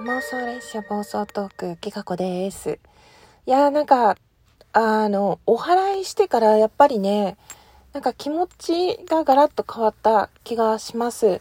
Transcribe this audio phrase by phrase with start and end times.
[0.00, 2.78] 妄想列車暴走トーク、きかこです。
[3.46, 4.16] いやーなんか、
[4.72, 7.36] あの、お祓いしてからやっぱりね、
[7.92, 11.40] なんか気持ちがガラッと変わった気がします。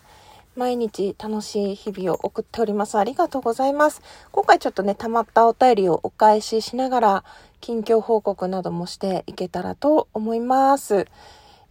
[0.56, 2.98] 毎日楽しい日々を送っております。
[2.98, 4.02] ありがとうございます。
[4.32, 7.24] 今回ちょっとね、溜まったお便りをお返ししながら、
[7.62, 11.06] 近況報告などもしていけたらと思います。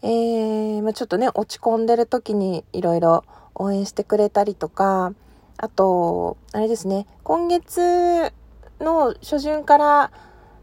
[0.02, 3.24] えー、まあ、ちょっとね、落ち込んでる時にいろいろ
[3.56, 5.14] 応援してくれたりとか、
[5.58, 8.32] あと、あれですね、今月
[8.80, 10.10] の初旬から、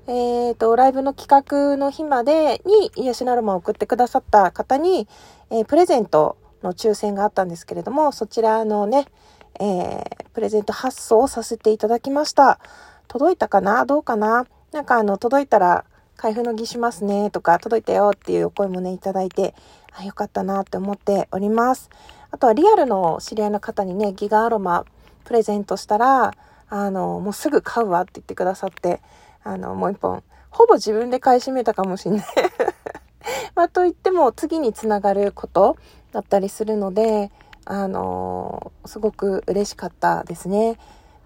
[0.06, 5.08] えっ、ー、と、ライブの企画の日までに癒しのアロマを送ってくださった方に、
[5.50, 9.08] えー、プレゼントの抽選があったんですけれども、そちらのね、
[9.60, 12.60] えー、プレゼント発送をさせていただきました。
[13.08, 13.86] 届いたかな？
[13.86, 14.46] どうかな？
[14.72, 15.86] なんかあの、届いたら
[16.18, 19.56] 開封の儀しますねとか、届いたよっていうお声もね、いただいて、
[19.96, 21.90] あ、よかったなって思っております。
[22.34, 24.86] あとはリアルの知り合いの方にね、ギガアロマ
[25.24, 26.34] プレゼントしたら、
[26.68, 29.02] あの、もうすぐ買うわって言ってくださって、
[29.44, 32.26] あの、もう一本、ほぼ自分で買い占めたかもしんない
[33.54, 35.78] まあ、と言っても次につながること
[36.12, 37.32] だったりするので、
[37.66, 40.80] あの、すごく嬉しかったですね。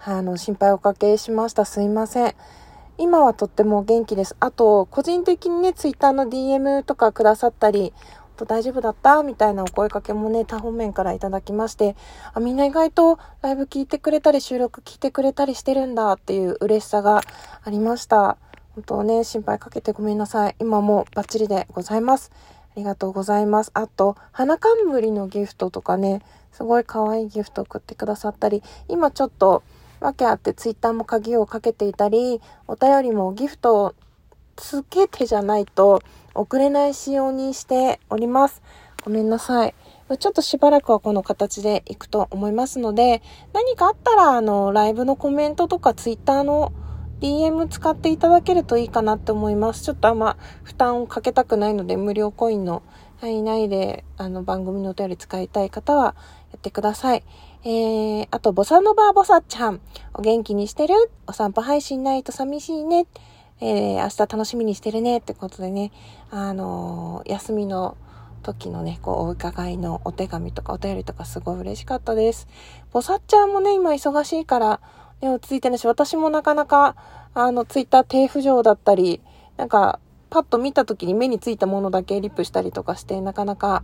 [0.04, 1.64] あの、心配おかけしました。
[1.64, 2.36] すいません。
[2.98, 4.36] 今はとっても元気です。
[4.42, 7.94] あと、個人的にね、ツイッターの DM とかくださったり、
[8.38, 9.24] と大丈夫だった？
[9.24, 11.98] みたいなお声かけもね、他方面からいただきまして、
[12.34, 17.22] あ、みんな意外とライブ聞いてくれたり、収録聞いてくれたりしてるんだっていう嬉しさが
[17.64, 18.38] ありました。
[18.76, 20.56] 本当ね、心配かけてごめんなさい。
[20.60, 22.32] 今もバッチリでございます。
[22.72, 23.72] ありがとうございます。
[23.74, 29.64] あと、花冠のギフトとかね、すごい可愛いギフト送ってくださったり、今ちょっと、
[30.00, 33.96] わけあってツイッターも鍵をかけていたり、お便りもギフト
[34.58, 36.02] つけてじゃないと
[36.34, 38.62] 送れない仕様にしております。
[39.06, 39.74] ごめんなさい。
[40.20, 43.22] ちょっとしばらくはこの形でいくと思いますので、
[43.54, 46.74] 何かあったら、あの、ライブのコメントとかツイッターの
[47.22, 49.84] DM 使っていただけるといいかなって思います。
[49.84, 52.84] ちょっとあんま負担をかけたくないので、無料コインの
[53.20, 56.16] 範囲内で、あの、番組のお便り使いたい方は
[56.52, 57.24] やってください。
[57.64, 59.82] えー、あと、ボサノバーボサちゃん。
[60.14, 60.94] お元気にしてる？
[61.28, 63.08] お散歩配信ないと寂しいね。
[63.60, 65.92] えー、明日楽しみにしてるねってことでね、
[66.30, 67.98] あのー、休みの
[68.44, 72.48] 時のね、こう、お伺いのお手紙とかお便りとかすごい嬉しかったです。
[72.92, 74.80] ぼさっちゃんもね、今忙しいから、
[75.22, 76.96] ね、落ち着いてないし、私もなかなか、
[77.34, 79.22] あの、ツイッター低浮上だったり、
[79.58, 83.84] なんか、パッと見た時に目についたものだけリップしたりとかして、なかなか、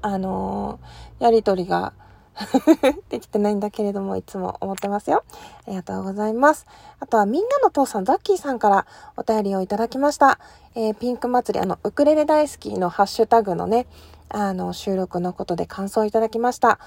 [0.00, 1.92] あのー、やりとりが
[3.10, 5.24] できてないんだけれども、いつも思ってますよ。
[5.66, 6.66] ありがとうございます。
[7.00, 10.38] あとは、みんなの父さん、ザッキーさんからお便りをいただきました。
[10.74, 13.86] えー、ピンク祭り、あの、ウクレレ大好きのハッシュタグのね、
[14.30, 16.78] あの、収録のことで感想をいただきました。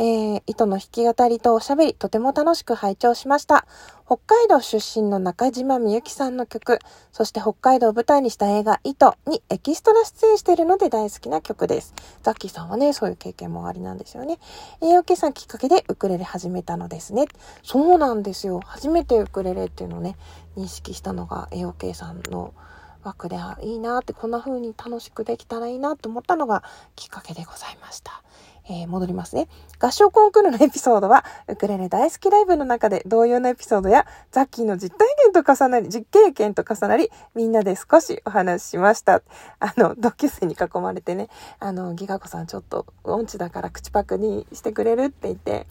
[0.00, 3.66] えー、糸の弾き語りとおしゃべり、とても楽しく拝聴しました。
[4.06, 6.78] 北海道出身の中島みゆきさんの曲、
[7.10, 11.94] そして北海道を舞台にした映画、糸にエキストラ出演しているので大好きな曲です。
[12.22, 14.38] ザッキーさんはね、そういう経験もありなんですよね。
[14.82, 17.26] AOK さんきっかけでウクレレ始めたのですね。
[17.64, 18.60] そうなんですよ。
[18.64, 20.16] 初めてウクレレっていうのをね、
[20.56, 22.54] 認識したのが AOK さんの
[23.02, 26.62] 枠で、いいなって、こんな風に楽しくできたらいいなと思ったのが
[26.94, 28.22] きっかけでございました。
[28.68, 29.48] えー、戻りますね。
[29.78, 39.22] 合唱コンクールのエピソードは、ウクレレ大好きライブの中で同様のエピソードや、ザッキーの実体験と重なり、実経験と重なり、みんなで少しお話ししました。
[39.58, 41.28] あの、同級生に囲まれてね、
[41.60, 45.66] あの、ギガ子さんちょっと音痴だから口パクにしてくれるって言って、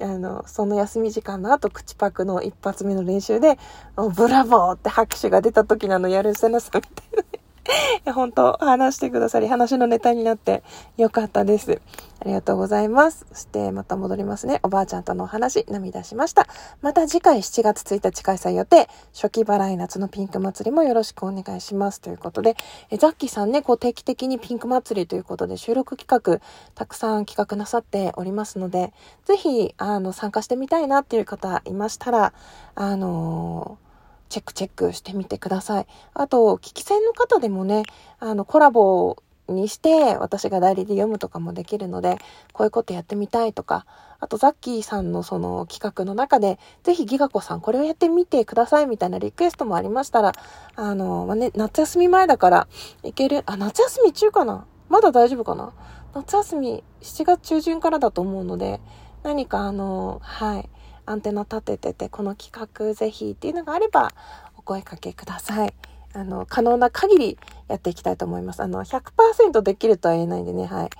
[0.00, 3.58] あの、その休み時間の後、口パクの一発目の練習で、
[3.96, 7.43] ブラボーって拍手が出た時なのやるせなさみたいな。
[8.12, 10.62] 本当話してくださり、話のネタになって
[10.96, 11.80] よかったです。
[12.20, 13.26] ありがとうございます。
[13.32, 14.60] そしてまた戻りますね。
[14.62, 16.46] おばあちゃんとのお話、涙しました。
[16.80, 22.00] また次回7月1日開催予定、初期払い夏のピンク祭りもよろしくお願いします。
[22.00, 22.56] ということで、
[22.90, 26.40] えザッキーさんね、こう定期的にピンク祭りということで収録企画、
[26.74, 28.92] たくさん企画なさっておりますので、
[29.24, 32.32] ぜひ、あの、参加してみたいなっていう方いましたら、
[32.74, 33.83] あのー
[34.28, 35.86] チェックチェックしてみてください。
[36.14, 37.84] あと、聞き戦の方でもね、
[38.18, 39.16] あの、コラボ
[39.48, 42.18] にして私が代理で読むとかもできるので、
[42.52, 43.86] こういうことやってみたいとか、
[44.18, 50.32] あとザッキーさんのその企画の中で、ぜひギガ子さんこれをやってみてくださいみたいなリクエストもありましたら、
[50.76, 52.68] あの、まあ、ね、夏休み前だから
[53.02, 54.66] いける、あ、夏休み中かな？
[54.88, 55.74] まだ大丈夫かな？
[56.14, 58.80] 夏休み7月中旬からだと思うので、
[59.24, 60.70] 何かあの、はい、
[61.06, 64.12] アンテナ立ててて、この企画ぜひっていうのがあれば、
[64.56, 65.74] お声かけください。
[66.16, 68.62] あの、可能な限りやっていきたいと思います。
[68.62, 70.90] あの、100%できるとは言えないんでね、はい。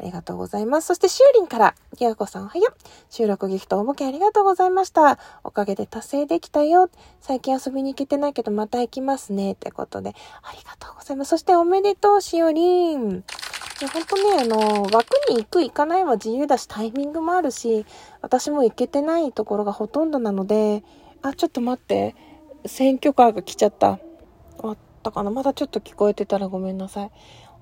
[0.00, 0.88] ありがとうございます。
[0.88, 2.64] そして、しゅうりんから、ぎやこさんお、はや
[3.08, 5.20] 収録ギフトおぼけありがとうございました。
[5.44, 6.90] おかげで達成できたよ。
[7.20, 9.52] 最近遊びに行けてないけど、また行きますね。
[9.52, 11.28] ってことで、ありがとうございます。
[11.28, 13.22] そして、おめでとう、しおりん。
[13.80, 17.84] いや、ほんとね、あの、枠に行く、行かないは自由だし、タイミングもあるし、
[18.22, 20.84] 私も行けてないところがほとんどなので、
[21.22, 22.14] あ、ちょっと待って。
[22.66, 23.98] 選挙カーが来ちゃった。
[24.62, 25.30] あったかな？
[25.30, 27.10] まだちょっと聞こえてたらごめんなさい。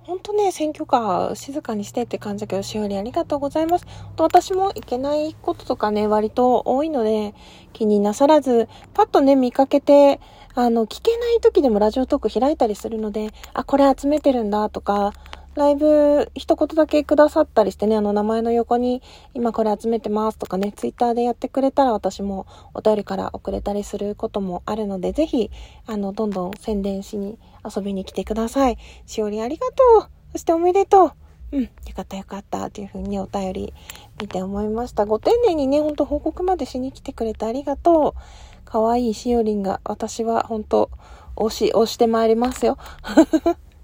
[0.05, 3.87] ほんとね、選挙カー静かにしてって感じだけど、しおりありがとうございます。
[4.15, 7.35] と私もいけないこととかね、割と多いので、
[7.73, 10.21] 気になさらず、パッとね、見かけて、
[10.55, 15.13] あの、聞けない時でもラジオトーク開いたりするので、あ、これ集めてるんだとか、
[15.55, 19.03] ライブ一言だけくださったりしてね、あの名前の横に
[19.35, 25.51] 今これ集めてますとかね、ツイッターでやってくれたら私もお便りから送れたりすることもあるので、ぜひ、
[25.87, 28.79] あの、どんどん宣伝しに遊びに来てください。
[29.07, 31.13] しおりありがとうそしておめでとう
[31.53, 33.75] うん、よかったよかったっていう風に、お便り
[34.19, 35.05] 見て思いました。
[35.05, 38.65] ご丁寧にね、ほんと報告までしに来てくれてありがとう。
[38.65, 40.91] かわいいしおりんが、私はほんと、
[41.37, 42.79] 押し、押してまいりますよ。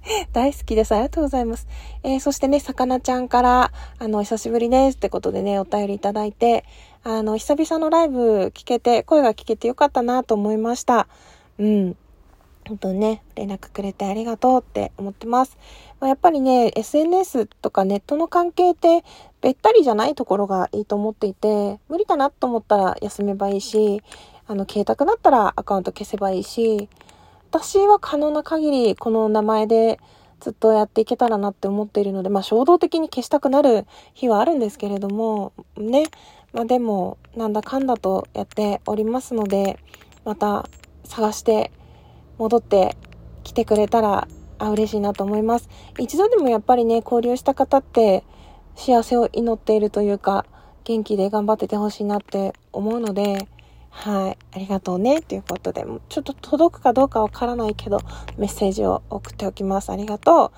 [0.32, 0.92] 大好きです。
[0.92, 1.66] ありがとうございます。
[2.02, 6.64] えー、そしてね、さかなちゃんから、あの、久しぶりですってことでね、お便りいただいて、
[7.04, 11.08] あの、久々のライブ聞けて、声が聞けてよかったなと思いました。
[11.58, 11.96] うん。
[12.68, 15.56] 本当にね、連絡くれてありがとうって思ってます。
[16.00, 19.04] まあ、やっぱりね、SNS とかネットの関係って
[19.40, 24.02] べったりじゃないところがいいと思っていて、無理だなと思ったら休めばいいし、
[24.46, 26.88] あの、消えたくなったらアカウント消せばいいし、
[27.50, 29.98] 私は可能な限りこの名前で
[30.38, 36.04] ずっとやっていけたらなって思っているので、まあ衝動的に消したくなる日はあるんですけれども、ね。
[36.52, 39.78] まあでも、なんだかんだとやっておりますので、
[40.24, 40.68] また
[41.04, 41.72] 探して
[42.36, 42.96] 戻って
[43.44, 44.28] きてくれたら、
[44.58, 45.70] あ、嬉しいなと思います。
[45.98, 48.24] 一度でもやっぱりね、交流した方って
[48.76, 50.44] 幸せを祈っているというか、
[50.84, 53.48] 元気で頑張っててほしいなって思うので、
[53.90, 54.38] はい。
[54.56, 55.22] ありがとうね。
[55.22, 58.00] ということで、ちょっと届くかどうかわからないけど、
[58.36, 59.90] メッセージを送っておきます。
[59.90, 60.50] ありがとう。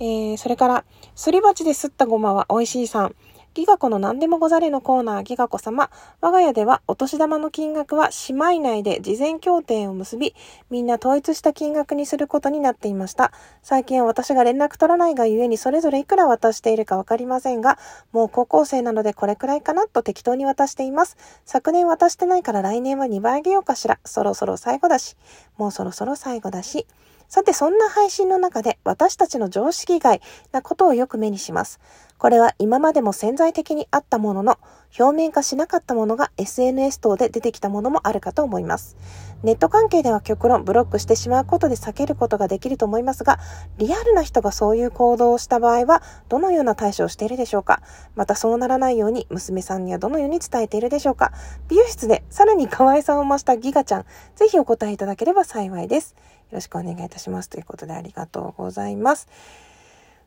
[0.00, 3.14] えー、それから、すり鉢ですったごまは美味しいさん。
[3.58, 5.90] ギガ子の何でもござれのコーナーギガ子様。
[6.20, 10.36] 我が家ではお年玉の金額は姉妹内で事前協定を結び、
[10.70, 13.32] みんな統一した金額にすることになっていました。
[13.64, 17.80] 最近は私が連絡取らないがゆえにそれぞれいくら渡しているかわかりませんが、
[18.12, 21.16] もう高校生なのでこれくらいかなと適当に渡しています。
[21.44, 23.98] 昨年渡してないから来年は2倍あげようかしら。
[24.04, 25.16] そろそろ最後だし。
[25.56, 26.86] もうそろそろ最後だし。
[27.28, 31.78] さて、そんな配信の中で私たちの常識外なことをよく目にします。
[32.16, 34.58] これは今までも潜在的にあったものの、
[34.98, 38.96] 表面化しなかったものが SNS 等で出てきたものもあるかと思います。
[39.44, 43.38] ネット関係では極論ブロックしてしまうことで避けることができると思いますが、
[43.76, 47.82] リアルな人がそういう行動をした場合は、どのような対処をしているでしょうか？
[48.16, 51.32] またそうならないように娘さんにはどのように伝えているでしょうか？
[51.68, 56.16] 美容室でさらに可愛さを増したギガちゃん、ぜひお答えいただければ幸いです。
[56.50, 57.50] よろしくお願いいたします。
[57.50, 59.28] ということでありがとうございます。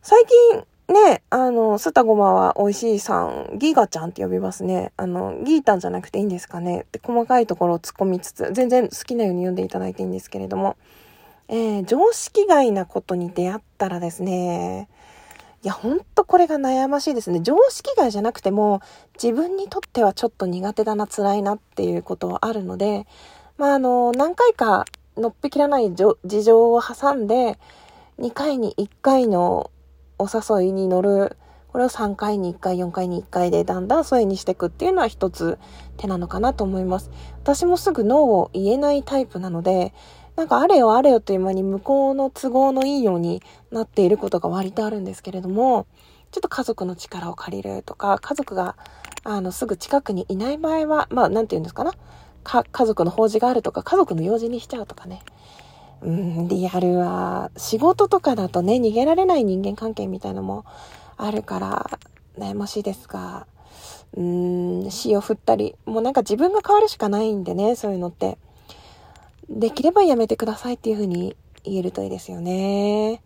[0.02, 0.64] 最近、
[0.94, 4.92] ね、あの、スタゴマは美味しいさん、ギガちゃんって呼びますね。
[4.98, 10.76] あの、ギータンじゃなくていいんですかねって細かいところを突っ込みつつ、全然好きなように読んでいただいていいんですけれども、
[11.48, 14.90] えー、常識外なことに出会ったらですね、
[15.64, 17.40] いや、ほんとこれが悩ましいですね。
[17.42, 18.82] 常識外じゃなくても、
[19.22, 23.06] 自分にとってはちょっと苦手だな、辛いなっていうことはあるので、
[23.58, 24.86] まあ、あの、何回か
[25.18, 27.58] のっぺきらない事情を挟んで、
[28.20, 29.72] 2回に1回の
[30.18, 31.38] お誘いに乗る、
[31.70, 35.58] これを3回に1回、4回に1回でだんだん疎遠にしていくっていうのは一つ
[35.98, 37.10] 手なのかなと思います。
[37.44, 39.94] 私もすぐノーを言えないタイプなので、
[40.36, 43.42] なんかあれよあれよという間に向こうの都合のいいように
[43.72, 45.88] なっていることが割とあるんですけれども、
[46.32, 48.76] ちょっと家族の力を借りるとか、家族が
[49.24, 51.94] あのすぐ近くにいない場合は、まあなんて言うんですかな。
[52.44, 55.22] か家族の法事があるとか、家族の用事にしちゃうとかね。
[56.02, 60.66] うん、リアルは、仕事とかだとね、逃げられない人間関係みたいのも
[61.18, 61.90] あるから、
[62.38, 63.46] 悩ましいですが、
[64.16, 68.38] うん、死を振ったり、もうなんか自分が変わるしかないんでね、そういうのって。
[69.50, 73.22] できればやめてくださいっていう風に言えるといいですよね。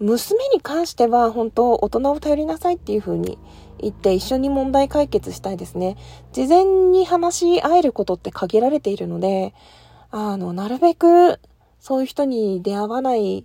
[0.00, 3.38] 娘に関しては本当大人を頼りなさいっていう風に
[3.82, 5.96] 言って一緒に問題解決したいですね。
[6.32, 9.54] 事前に話し合えることって限られているので、
[10.10, 11.40] あの、なるべく
[11.80, 13.44] そういう人に出会わない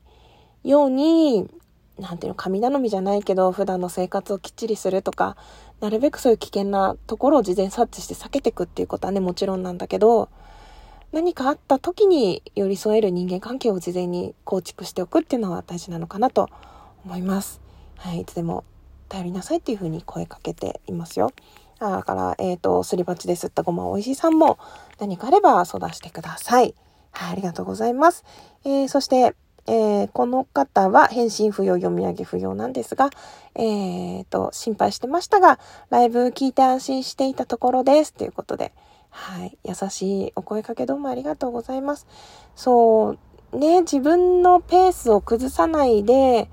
[0.63, 1.50] ように、
[1.98, 5.36] なんていうの、神頼みじゃないけど、普段の生活をきっちりするとか、
[5.79, 10.29] なるべくそういう危険なところを事前察知して避けていくっていうことはね、もちろんなんだけど、
[11.12, 16.50] 何かあった時に寄り添える人間関係を事前に構築しておくっていうのは大事なのかなと
[17.06, 17.62] 思います。
[17.96, 18.65] はい、いつでも
[19.07, 21.31] 頼りなさいっていうふうに声かけていますよ。
[21.79, 24.57] だから、えっ、ー、と、すり鉢で吸ったごまおいしいさんも
[24.99, 26.73] 何かあれば相談してください。
[27.11, 28.23] はい、ありがとうございます。
[28.65, 29.35] えー、そして、
[29.67, 33.09] えー、この方は返信不要、読み上げ不要なんですが、
[33.55, 35.59] えっ、と、心配してましたが、
[35.89, 38.13] ライブ聞いて安心していたところです。
[38.13, 38.71] ということで、
[39.09, 42.07] はい、優しいお声かけどうもありがとうございます。
[42.55, 43.17] そ
[43.51, 46.49] う、ね、自分のペースを崩さないで、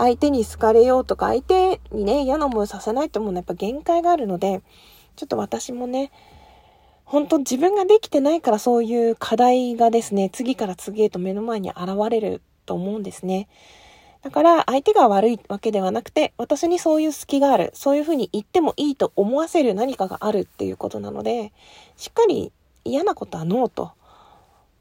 [0.00, 4.62] 相手に好かれようとか、相手にね、嫌な思いさせないと思うのはやっぱ限界があるので、
[5.14, 6.10] ちょっと私もね、
[7.04, 13.46] 本当自分ができてないからそういう課題がですね、次から次へと目の前に現れると思うんですね。
[14.22, 21.52] だから相手が悪いわけではなくて、私にそういう隙がある、そういうふうに言ってもいいと思わせる何かがあるっていうことなので、
[21.96, 22.52] しっかり
[22.86, 23.92] 嫌なことはノーと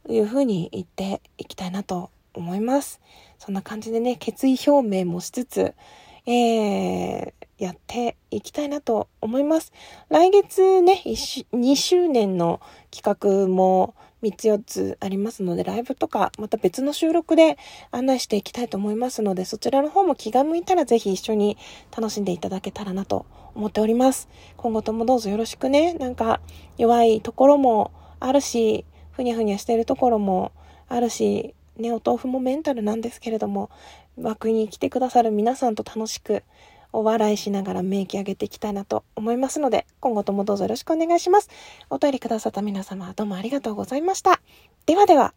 [0.07, 2.99] いうふうに言っていきたいなと思います。
[3.37, 5.73] そんな感じでね、決意表明もしつつ、
[6.25, 9.73] えー、やっていきたいなと思います。
[10.09, 17.57] 来月ね、2周年の企画も3つ4つありますので、ライブとか、また別の収録で
[17.91, 21.57] 案内していきたいと思いますので、そちらの方も気が向いたらぜひ一緒に
[21.95, 24.27] 楽しんでいただけたらなと思っております。
[24.57, 25.93] 今後ともどうぞよろしくね。
[25.93, 26.41] なんか、
[26.77, 30.51] 弱いところもあるし、ふにゃふにゃしてるところも
[30.87, 33.69] あるし、ね、お豆腐もメンタルなんですけれども、
[34.17, 36.43] 枠に来てくださる皆さんと楽しく
[36.91, 41.49] お笑いしながら免疫上げていきたいなと思いますので、今後ともどうぞよろしくお願いします。
[41.89, 44.41] お便りくださった皆様、どうもありがとうございました。
[44.85, 45.33] ではでは。